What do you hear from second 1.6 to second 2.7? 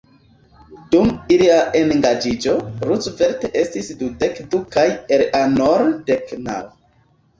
engaĝiĝo,